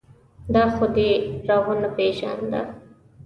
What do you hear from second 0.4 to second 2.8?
دا خو دې را و نه پېژانده.